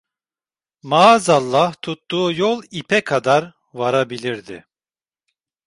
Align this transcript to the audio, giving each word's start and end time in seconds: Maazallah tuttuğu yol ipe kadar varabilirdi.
Maazallah 0.89 1.71
tuttuğu 1.81 2.31
yol 2.33 2.59
ipe 2.71 3.01
kadar 3.03 3.43
varabilirdi. 3.73 4.65